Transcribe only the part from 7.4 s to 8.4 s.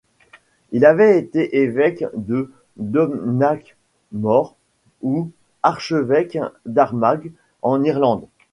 en Irlande.